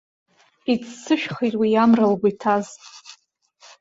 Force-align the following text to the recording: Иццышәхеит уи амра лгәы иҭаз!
Иццышәхеит 0.73 1.55
уи 1.59 1.79
амра 1.83 2.11
лгәы 2.11 2.27
иҭаз! 2.31 2.67